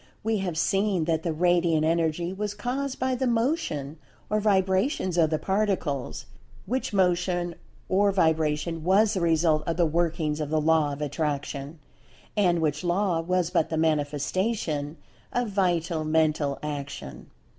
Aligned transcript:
We 0.23 0.39
have 0.39 0.57
seen 0.57 1.05
that 1.05 1.21
the 1.21 1.31
Radiant 1.31 1.85
Energy 1.85 2.33
was 2.33 2.55
caused 2.55 2.97
by 2.97 3.13
the 3.13 3.27
Motion 3.27 3.97
or 4.31 4.39
Vibrations 4.39 5.15
of 5.15 5.29
the 5.29 5.37
Particles, 5.37 6.25
which 6.65 6.91
Motion 6.91 7.53
or 7.87 8.11
Vibration 8.11 8.83
was 8.83 9.13
the 9.13 9.21
result 9.21 9.61
of 9.67 9.77
the 9.77 9.85
workings 9.85 10.39
of 10.39 10.49
the 10.49 10.59
Law 10.59 10.91
of 10.91 11.03
Attraction, 11.03 11.77
and 12.35 12.61
which 12.61 12.83
Law 12.83 13.19
was 13.21 13.51
but 13.51 13.69
the 13.69 13.77
manifestation 13.77 14.97
of 15.33 15.49
Vital 15.49 16.03
Mental 16.03 16.57
Action. 16.63 17.29